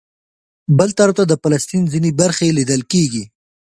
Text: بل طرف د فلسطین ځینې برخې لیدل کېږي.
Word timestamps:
بل 0.77 0.89
طرف 0.99 1.15
د 1.27 1.33
فلسطین 1.41 1.83
ځینې 1.93 2.11
برخې 2.21 2.55
لیدل 2.57 2.81
کېږي. 2.91 3.23